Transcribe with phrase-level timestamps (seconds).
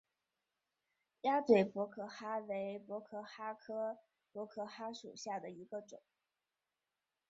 [1.21, 3.99] 鸭嘴薄壳蛤为薄壳蛤科
[4.31, 6.01] 薄壳蛤属下的一个种。